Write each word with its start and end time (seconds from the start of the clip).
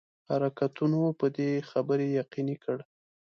حرکتونو 0.29 1.01
په 1.19 1.25
دې 1.37 1.51
خبري 1.69 2.07
یقیني 2.21 2.55
کړ. 2.63 2.77